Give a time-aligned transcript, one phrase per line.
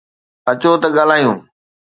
[0.49, 1.37] اچو ت ڳالھايون.